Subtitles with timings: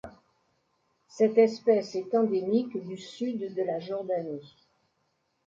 [1.09, 4.55] Cette espèce est endémique du Sud de la Jordanie.